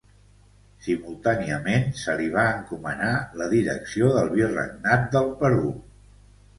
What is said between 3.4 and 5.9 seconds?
la Direcció del Virregnat del Perú.